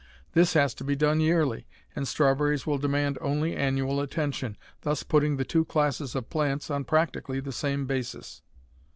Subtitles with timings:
[0.33, 5.37] This has to be done yearly, and strawberries will demand only annual attention, thus putting
[5.37, 8.41] the two classes of plants on practically the same basis.